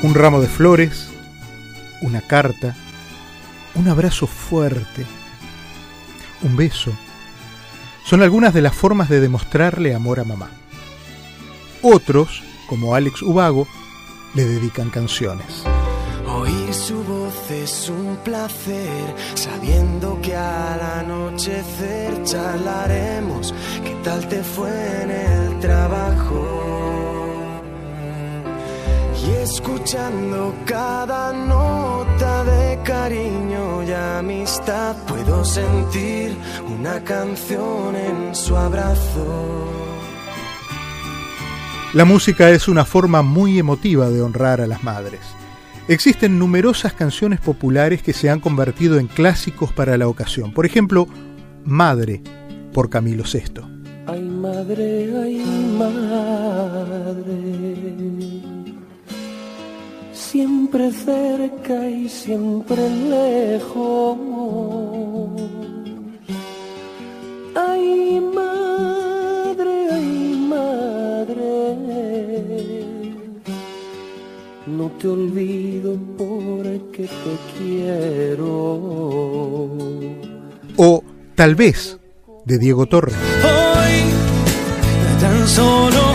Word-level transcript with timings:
Un 0.00 0.14
ramo 0.14 0.40
de 0.40 0.46
flores, 0.46 1.08
una 2.02 2.20
carta, 2.20 2.76
un 3.74 3.88
abrazo 3.88 4.28
fuerte, 4.28 5.04
un 6.42 6.56
beso, 6.56 6.92
son 8.04 8.22
algunas 8.22 8.54
de 8.54 8.62
las 8.62 8.74
formas 8.74 9.08
de 9.08 9.20
demostrarle 9.20 9.94
amor 9.94 10.20
a 10.20 10.24
mamá. 10.24 10.50
Otros, 11.82 12.42
como 12.68 12.94
Alex 12.94 13.22
Ubago, 13.22 13.66
le 14.34 14.44
dedican 14.44 14.90
canciones. 14.90 15.64
Oír 16.26 16.72
su 16.72 17.02
voz 17.02 17.50
es 17.50 17.88
un 17.88 18.16
placer, 18.22 19.14
sabiendo 19.34 20.20
que 20.22 20.36
al 20.36 20.80
anochecer 20.80 22.22
charlaremos 22.22 23.52
qué 23.82 23.96
tal 24.04 24.28
te 24.28 24.44
fue 24.44 25.02
en 25.02 25.10
el 25.10 25.58
trabajo. 25.58 26.77
Y 29.28 29.30
escuchando 29.42 30.54
cada 30.64 31.32
nota 31.32 32.44
de 32.44 32.82
cariño 32.82 33.82
y 33.82 33.92
amistad, 33.92 34.96
puedo 35.06 35.44
sentir 35.44 36.34
una 36.66 37.04
canción 37.04 37.94
en 37.94 38.34
su 38.34 38.56
abrazo. 38.56 39.66
La 41.92 42.06
música 42.06 42.50
es 42.50 42.68
una 42.68 42.86
forma 42.86 43.22
muy 43.22 43.58
emotiva 43.58 44.08
de 44.08 44.22
honrar 44.22 44.62
a 44.62 44.66
las 44.66 44.82
madres. 44.82 45.20
Existen 45.88 46.38
numerosas 46.38 46.92
canciones 46.92 47.40
populares 47.40 48.02
que 48.02 48.12
se 48.12 48.30
han 48.30 48.40
convertido 48.40 48.98
en 48.98 49.08
clásicos 49.08 49.72
para 49.72 49.96
la 49.96 50.08
ocasión. 50.08 50.52
Por 50.52 50.64
ejemplo, 50.66 51.06
Madre, 51.64 52.22
por 52.72 52.88
Camilo 52.88 53.24
VI. 53.24 53.60
Ay 54.06 54.22
madre, 54.22 55.12
ay 55.22 55.44
madre, 55.78 57.67
siempre 60.30 60.90
cerca 60.92 61.88
y 61.88 62.08
siempre 62.08 62.82
lejos. 63.14 64.18
Ay 67.54 68.20
madre, 68.34 69.74
ay 69.92 70.46
madre, 70.54 71.50
no 74.66 74.90
te 74.98 75.08
olvido 75.08 75.96
porque 76.16 77.04
te 77.24 77.34
quiero. 77.56 78.56
O 80.76 81.02
Tal 81.38 81.54
vez, 81.54 81.96
de 82.46 82.58
Diego 82.58 82.86
Torres. 82.86 83.14
Hoy, 83.44 85.20
tan 85.20 85.46
solo 85.46 86.07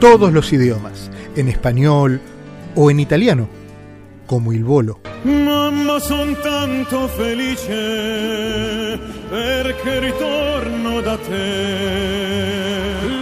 todos 0.00 0.32
los 0.32 0.50
idiomas, 0.52 1.10
en 1.36 1.48
español 1.48 2.20
o 2.74 2.90
en 2.90 2.98
italiano, 3.00 3.48
como 4.26 4.52
Il 4.54 4.64
Volo. 4.64 4.98
Mamma, 5.24 6.00
son 6.00 6.34
tanto 6.42 7.06
felice 7.08 8.98
perché 9.28 10.00
ritorno 10.00 11.02
da 11.02 11.18
te. 11.18 12.48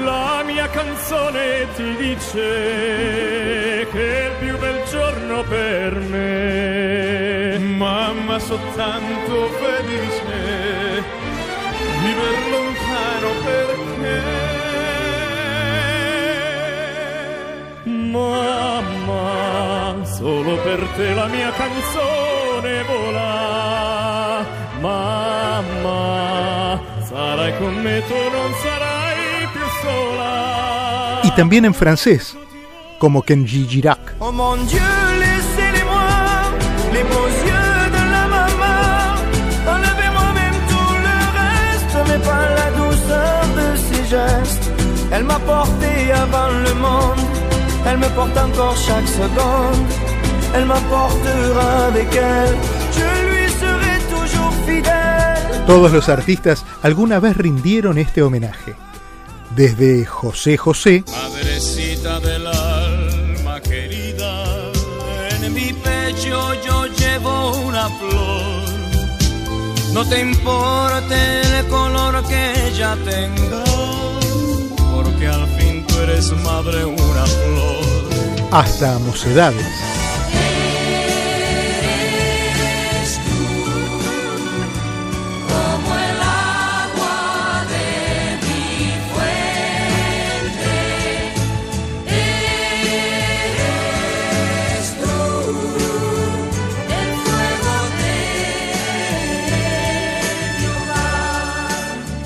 La 0.05 0.44
mia 0.47 0.69
canzone 0.69 1.66
ti 1.77 1.97
dice 1.97 3.87
che 3.93 4.21
è 4.21 4.27
il 4.27 4.33
più 4.39 4.56
bel 4.59 4.81
giorno 4.89 5.43
per 5.43 5.99
me. 5.99 7.59
Mamma, 7.59 8.39
so 8.39 8.56
tanto 8.77 9.49
felice 9.60 11.03
viver 12.03 12.39
lontano 12.53 13.31
perché. 13.45 14.38
Solo 20.48 20.62
per 20.62 20.81
te 20.97 21.12
la 21.12 21.26
mia 21.26 21.53
canzone 21.53 22.82
vola. 22.84 24.47
Mamma, 24.81 26.81
sarai 27.06 27.54
con 27.59 27.75
me, 27.82 28.03
tu 28.06 28.14
non 28.14 28.54
sarai 28.62 29.47
più 29.53 29.66
sola. 29.82 31.20
Y 31.22 31.31
también 31.32 31.66
en 31.66 31.75
francés, 31.75 32.34
como 32.98 33.20
Kenji 33.20 33.66
Girac. 33.69 34.14
Oh 34.20 34.32
mon 34.32 34.56
Dieu, 34.66 34.81
laissez-les-moi, 35.20 36.09
les 36.94 37.04
beaux 37.04 37.28
yeux 37.44 37.91
de 37.97 38.03
la 38.15 38.26
maman. 38.36 39.20
Enlevez-moi 39.75 40.28
même 40.32 40.59
tout 40.72 40.97
le 41.09 41.19
reste, 41.42 41.94
mais 42.09 42.20
pas 42.26 42.47
la 42.60 42.69
douceur 42.70 43.41
de 43.59 43.66
ses 43.76 44.03
gestes. 44.09 44.66
Elle 45.12 45.25
m'a 45.25 45.41
porté 45.41 46.10
avant 46.10 46.48
le 46.48 46.72
monde, 46.72 47.20
elle 47.84 47.98
me 47.98 48.09
porte 48.16 48.38
encore 48.38 48.78
chaque 48.78 49.09
seconde. 49.09 50.08
Elle 50.54 50.66
m'apportera 50.66 51.86
avec 51.86 52.14
elle, 52.14 52.56
je 52.92 53.09
lui 53.28 53.48
serai 53.60 53.98
toujours 54.14 54.53
fidèle. 54.66 55.64
Todos 55.66 55.92
los 55.92 56.09
artistas 56.09 56.64
alguna 56.82 57.20
vez 57.20 57.36
rindieron 57.36 57.98
este 57.98 58.22
homenaje. 58.22 58.75
Desde 59.54 60.04
José 60.04 60.56
José 60.56 61.04
Madrecita 61.10 62.20
del 62.20 62.47
alma 62.47 63.60
querida, 63.60 64.44
en 65.31 65.53
mi 65.53 65.72
pecho 65.72 66.54
yo 66.66 66.86
llevo 66.86 67.56
una 67.66 67.88
flor. 67.88 68.62
No 69.92 70.04
te 70.06 70.20
importe 70.20 71.16
el 71.59 71.66
color 71.66 72.22
que 72.28 72.69
ella 72.69 72.97
tenga, 73.04 73.65
porque 74.94 75.26
al 75.26 75.47
fin 75.59 75.84
tú 75.86 75.98
eres 76.00 76.30
madre 76.44 76.84
una 76.84 77.26
flor. 77.26 77.98
hasta 78.53 78.98
Mocedades. 79.00 79.97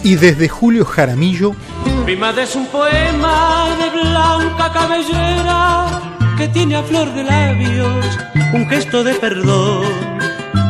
Y 0.05 0.17
desde 0.17 0.49
Julio 0.49 0.85
Jaramillo 0.85 1.55
Mi 2.07 2.17
madre 2.17 2.43
es 2.43 2.57
un 2.57 2.67
poema 2.67 3.69
de 3.79 4.01
blanca 4.01 4.73
cabellera 4.73 5.87
que 6.37 6.49
tiene 6.49 6.77
a 6.77 6.83
flor 6.83 7.13
de 7.15 7.25
labios 7.25 8.19
un 8.53 8.69
gesto 8.69 9.03
de 9.03 9.15
perdón. 9.15 9.87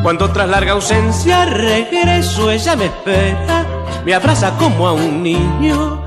Cuando 0.03 0.31
tras 0.31 0.49
larga 0.49 0.73
ausencia 0.73 1.45
regreso, 1.47 2.51
ella 2.51 2.77
me 2.77 2.87
espera, 2.87 3.67
me 4.05 4.15
abraza 4.15 4.57
como 4.57 4.87
a 4.87 4.93
un 4.93 5.23
niño, 5.23 6.05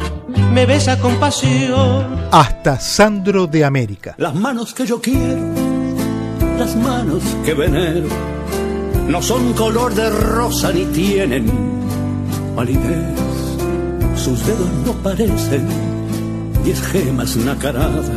me 0.51 0.65
besa 0.65 0.99
con 0.99 1.15
pasión. 1.15 2.27
hasta 2.31 2.79
Sandro 2.79 3.47
de 3.47 3.65
América. 3.65 4.15
Las 4.17 4.35
manos 4.35 4.73
que 4.73 4.85
yo 4.85 5.01
quiero, 5.01 5.53
las 6.57 6.75
manos 6.75 7.23
que 7.43 7.53
venero, 7.53 8.07
no 9.07 9.21
son 9.21 9.53
color 9.53 9.93
de 9.93 10.09
rosa 10.09 10.71
ni 10.71 10.85
tienen 10.85 11.84
palidez. 12.55 13.19
Sus 14.15 14.45
dedos 14.45 14.69
no 14.85 14.93
parecen 15.03 15.67
diez 16.63 16.81
gemas 16.81 17.35
nacaradas, 17.35 18.09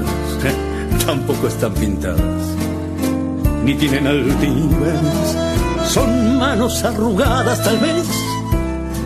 tampoco 1.04 1.48
están 1.48 1.74
pintadas, 1.74 2.42
ni 3.64 3.74
tienen 3.74 4.06
altivez. 4.06 5.00
Son 5.86 6.38
manos 6.38 6.82
arrugadas, 6.84 7.62
tal 7.62 7.78
vez 7.78 8.06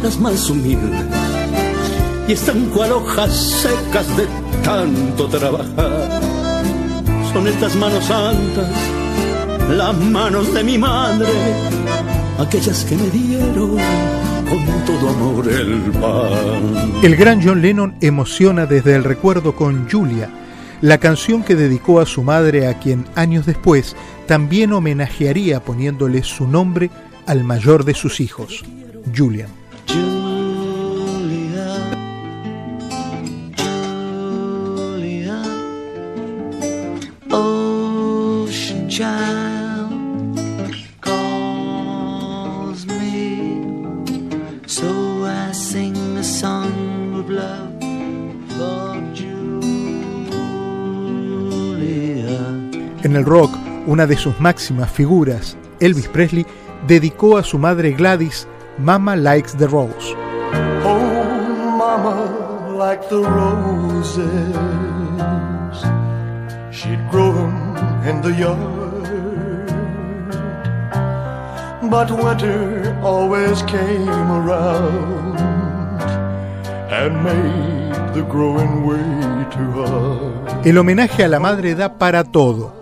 las 0.03 0.19
más 0.21 0.49
humildes, 0.51 1.07
y 2.29 2.33
están 2.33 2.67
cual 2.67 2.93
hojas 2.93 3.33
secas 3.35 4.17
de 4.17 4.27
tanto 4.63 5.27
trabajar. 5.29 6.21
Son 7.33 7.49
estas 7.49 7.75
manos 7.77 8.05
santas, 8.05 8.69
las 9.71 9.97
manos 9.97 10.53
de 10.53 10.63
mi 10.63 10.77
madre, 10.77 11.33
aquellas 12.39 12.85
que 12.85 12.97
me 12.97 13.09
dieron 13.11 13.79
con 14.53 14.85
todo 14.85 15.09
amor 15.09 15.49
el 15.49 15.81
pan. 15.93 17.03
El 17.03 17.17
gran 17.17 17.43
John 17.43 17.63
Lennon 17.63 17.95
emociona 18.03 18.67
desde 18.67 18.95
el 18.95 19.03
recuerdo 19.03 19.57
con 19.57 19.89
Julia, 19.91 20.29
la 20.83 20.99
canción 20.99 21.43
que 21.43 21.57
dedicó 21.57 22.01
a 22.01 22.07
su 22.07 22.23
madre 22.23 22.67
a 22.67 22.79
quien 22.79 23.07
años 23.15 23.47
después 23.47 23.97
también 24.27 24.73
homenajearía 24.73 25.61
poniéndole 25.61 26.23
su 26.23 26.47
nombre 26.47 26.91
al 27.27 27.45
mayor 27.45 27.85
de 27.85 27.95
sus 27.95 28.21
hijos, 28.21 28.63
Julian. 29.17 29.49
En 53.05 53.17
el 53.17 53.25
rock, 53.25 53.51
una 53.89 54.07
de 54.07 54.17
sus 54.17 54.39
máximas 54.39 54.89
figuras, 54.89 55.57
Elvis 55.81 56.07
Presley, 56.07 56.47
dedicó 56.87 57.37
a 57.37 57.43
su 57.43 57.59
madre 57.59 57.91
Gladys 57.91 58.47
Mama 58.79 59.17
Likes 59.17 59.57
the 59.57 59.67
Rose. 59.67 60.15
Oh, 60.85 61.75
mama, 61.77 62.77
like 62.79 63.03
the 63.09 63.21
roses, 63.21 64.23
she'd 66.71 67.01
grow 67.11 67.33
them 67.33 67.77
in 68.09 68.23
the 68.23 68.31
yard. 68.39 68.63
But 71.91 72.09
winter 72.13 72.97
always 73.03 73.63
came 73.65 74.09
around 74.09 75.41
and 76.89 77.21
made 77.25 78.15
the 78.15 78.23
growing 78.23 78.87
way 78.87 79.45
too 79.51 79.73
hard. 79.85 80.65
El 80.65 80.79
homenaje 80.79 81.25
a 81.25 81.29
la 81.29 81.41
madre 81.41 81.75
da 81.75 81.99
para 81.99 82.23
todo. 82.23 82.82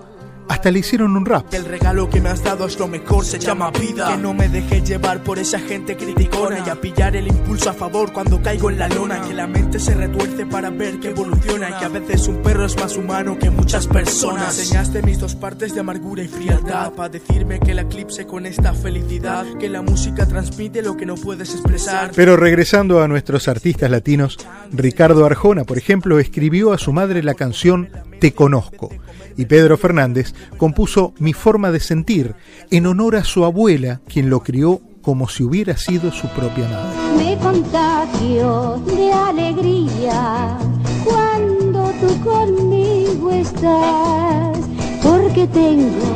Hasta 0.50 0.72
le 0.72 0.80
hicieron 0.80 1.16
un 1.16 1.24
rap. 1.24 1.54
El 1.54 1.64
regalo 1.64 2.10
que 2.10 2.20
me 2.20 2.28
has 2.28 2.42
dado 2.42 2.66
es 2.66 2.76
lo 2.76 2.88
mejor, 2.88 3.24
se 3.24 3.38
llama 3.38 3.70
vida. 3.70 4.08
Que 4.08 4.16
no 4.16 4.34
me 4.34 4.48
deje 4.48 4.80
llevar 4.80 5.22
por 5.22 5.38
esa 5.38 5.60
gente 5.60 5.96
criticona 5.96 6.64
y 6.66 6.68
a 6.68 6.74
pillar 6.74 7.14
el 7.14 7.28
impulso 7.28 7.70
a 7.70 7.72
favor 7.72 8.12
cuando 8.12 8.42
caigo 8.42 8.68
en 8.68 8.80
la 8.80 8.88
lona. 8.88 9.22
Que 9.22 9.32
la 9.32 9.46
mente 9.46 9.78
se 9.78 9.94
retuerce 9.94 10.46
para 10.46 10.70
ver 10.70 10.98
que 10.98 11.10
evoluciona 11.10 11.70
y 11.70 11.74
que 11.74 11.84
a 11.84 11.88
veces 11.88 12.26
un 12.26 12.42
perro 12.42 12.66
es 12.66 12.76
más 12.76 12.96
humano 12.96 13.38
que 13.38 13.48
muchas 13.48 13.86
personas. 13.86 14.58
Enseñaste 14.58 15.02
mis 15.02 15.20
dos 15.20 15.36
partes 15.36 15.72
de 15.72 15.80
amargura 15.80 16.24
y 16.24 16.28
frialdad 16.28 16.94
para 16.94 17.10
decirme 17.10 17.60
que 17.60 17.70
el 17.70 17.78
eclipse 17.78 18.26
con 18.26 18.44
esta 18.44 18.74
felicidad, 18.74 19.46
que 19.60 19.68
la 19.68 19.82
música 19.82 20.26
transmite 20.26 20.82
lo 20.82 20.96
que 20.96 21.06
no 21.06 21.14
puedes 21.14 21.54
expresar. 21.54 22.10
Pero 22.16 22.36
regresando 22.36 23.04
a 23.04 23.06
nuestros 23.06 23.46
artistas 23.46 23.88
latinos, 23.88 24.36
Ricardo 24.72 25.24
Arjona, 25.24 25.62
por 25.62 25.78
ejemplo, 25.78 26.18
escribió 26.18 26.72
a 26.72 26.78
su 26.78 26.92
madre 26.92 27.22
la 27.22 27.34
canción 27.34 27.88
Te 28.20 28.32
Conozco. 28.32 28.90
Y 29.36 29.46
Pedro 29.46 29.78
Fernández 29.78 30.34
compuso 30.58 31.14
Mi 31.18 31.32
Forma 31.32 31.72
de 31.72 31.80
Sentir 31.80 32.34
en 32.70 32.86
honor 32.86 33.16
a 33.16 33.24
su 33.24 33.44
abuela, 33.44 34.02
quien 34.06 34.28
lo 34.28 34.40
crió 34.40 34.80
como 35.00 35.28
si 35.28 35.42
hubiera 35.42 35.76
sido 35.78 36.12
su 36.12 36.28
propia 36.28 36.68
madre. 36.68 37.00
Me 37.16 37.38
contagio 37.38 38.82
de 38.86 39.12
alegría 39.12 40.58
cuando 41.04 41.90
tú 42.00 42.20
conmigo 42.22 43.30
estás, 43.30 44.58
porque 45.02 45.46
tengo 45.46 46.06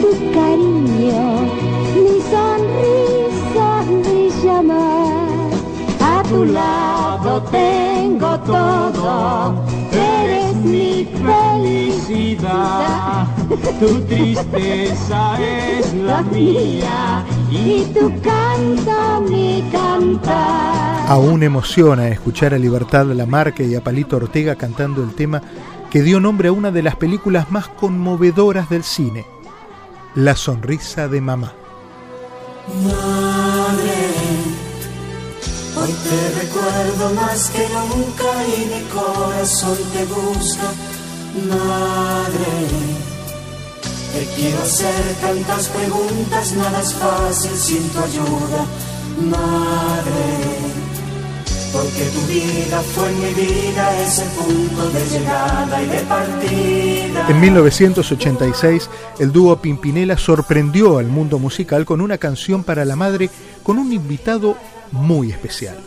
tu 0.00 0.32
cariño, 0.34 1.42
mi 1.94 2.20
sonrisa 2.30 3.84
brilla 3.86 4.62
más. 4.62 5.52
A 6.00 6.22
tu 6.28 6.44
lado 6.44 7.42
tengo 7.50 8.40
todo, 8.40 9.69
mi 11.00 11.06
felicidad. 11.98 13.26
Tu 13.78 14.00
tristeza 14.02 15.38
es 15.40 15.94
la 15.94 16.22
mía 16.22 17.24
y 17.50 17.84
tu 17.94 18.12
canto 18.20 19.20
mi 19.28 19.64
cantar. 19.72 21.08
Aún 21.08 21.42
emociona 21.42 22.08
escuchar 22.08 22.54
a 22.54 22.58
Libertad 22.58 23.06
Lamarque 23.06 23.64
y 23.64 23.74
a 23.74 23.82
Palito 23.82 24.16
Ortega 24.16 24.54
cantando 24.56 25.02
el 25.02 25.14
tema 25.14 25.42
que 25.90 26.02
dio 26.02 26.20
nombre 26.20 26.48
a 26.48 26.52
una 26.52 26.70
de 26.70 26.82
las 26.82 26.96
películas 26.96 27.50
más 27.50 27.68
conmovedoras 27.68 28.68
del 28.68 28.84
cine, 28.84 29.26
La 30.14 30.36
sonrisa 30.36 31.08
de 31.08 31.20
mamá. 31.20 31.52
Hoy 35.82 35.92
te 35.92 36.40
recuerdo 36.42 37.14
más 37.14 37.48
que 37.50 37.66
nunca 37.70 38.30
y 38.44 38.66
mi 38.66 38.82
corazón 38.90 39.78
te 39.94 40.04
busca. 40.04 40.68
Madre, 41.48 42.68
te 44.12 44.26
quiero 44.36 44.62
hacer 44.62 45.14
tantas 45.22 45.68
preguntas, 45.68 46.52
nada 46.52 46.82
es 46.82 46.92
fácil 46.92 47.56
sin 47.56 47.88
tu 47.88 47.98
ayuda. 47.98 48.66
Madre, 49.30 50.59
porque 51.72 52.04
tu 52.14 52.20
vida 52.26 52.80
fue 52.94 53.08
en 53.10 53.20
mi 53.20 53.34
vida 53.34 54.02
ese 54.02 54.24
punto 54.24 54.90
de 54.90 55.04
llegada 55.06 55.82
y 55.82 55.86
de 55.86 56.00
partida. 56.00 57.26
En 57.28 57.40
1986, 57.40 58.90
el 59.18 59.32
dúo 59.32 59.56
Pimpinela 59.60 60.16
sorprendió 60.16 60.98
al 60.98 61.06
mundo 61.06 61.38
musical 61.38 61.84
con 61.84 62.00
una 62.00 62.18
canción 62.18 62.64
para 62.64 62.84
la 62.84 62.96
madre 62.96 63.30
con 63.62 63.78
un 63.78 63.92
invitado 63.92 64.56
muy 64.92 65.30
especial, 65.30 65.78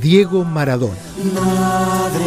Diego 0.00 0.44
Maradona. 0.44 0.94
Madre, 1.34 2.24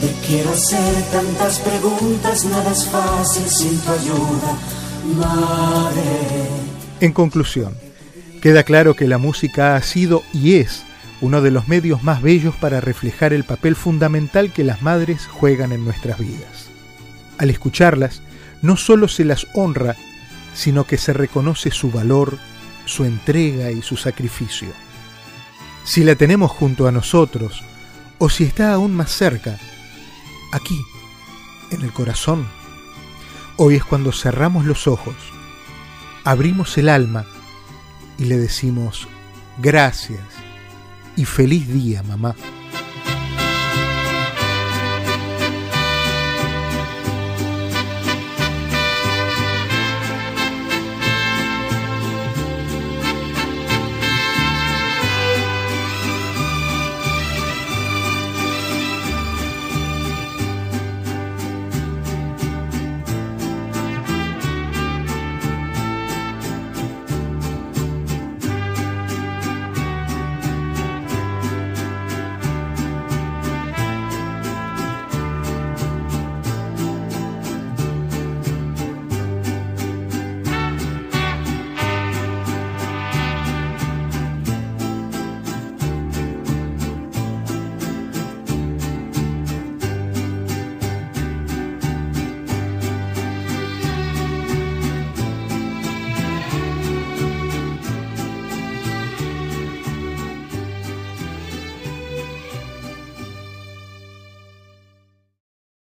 te 0.00 0.26
quiero 0.26 0.50
hacer 0.50 1.02
tantas 1.12 1.58
preguntas, 1.60 2.44
nada 2.44 2.72
es 2.72 2.86
fácil 2.86 3.48
sin 3.48 3.78
tu 3.80 3.90
ayuda. 3.90 4.58
Madre, 5.16 6.02
En 7.00 7.12
conclusión, 7.12 7.74
queda 8.44 8.62
claro 8.62 8.94
que 8.94 9.08
la 9.08 9.16
música 9.16 9.74
ha 9.74 9.80
sido 9.80 10.22
y 10.34 10.56
es 10.56 10.84
uno 11.22 11.40
de 11.40 11.50
los 11.50 11.66
medios 11.66 12.02
más 12.02 12.20
bellos 12.20 12.54
para 12.54 12.82
reflejar 12.82 13.32
el 13.32 13.42
papel 13.42 13.74
fundamental 13.74 14.52
que 14.52 14.64
las 14.64 14.82
madres 14.82 15.26
juegan 15.26 15.72
en 15.72 15.82
nuestras 15.82 16.18
vidas. 16.18 16.68
Al 17.38 17.48
escucharlas, 17.48 18.20
no 18.60 18.76
solo 18.76 19.08
se 19.08 19.24
las 19.24 19.46
honra, 19.54 19.96
sino 20.52 20.84
que 20.84 20.98
se 20.98 21.14
reconoce 21.14 21.70
su 21.70 21.90
valor, 21.90 22.36
su 22.84 23.06
entrega 23.06 23.70
y 23.70 23.80
su 23.80 23.96
sacrificio. 23.96 24.68
Si 25.84 26.04
la 26.04 26.14
tenemos 26.14 26.50
junto 26.50 26.86
a 26.86 26.92
nosotros, 26.92 27.62
o 28.18 28.28
si 28.28 28.44
está 28.44 28.74
aún 28.74 28.94
más 28.94 29.10
cerca, 29.10 29.56
aquí, 30.52 30.84
en 31.70 31.80
el 31.80 31.94
corazón, 31.94 32.46
hoy 33.56 33.76
es 33.76 33.84
cuando 33.84 34.12
cerramos 34.12 34.66
los 34.66 34.86
ojos, 34.86 35.16
abrimos 36.24 36.76
el 36.76 36.90
alma 36.90 37.24
y 38.18 38.24
le 38.24 38.38
decimos 38.38 39.08
gracias 39.58 40.20
y 41.16 41.24
feliz 41.24 41.68
día, 41.68 42.02
mamá. 42.02 42.34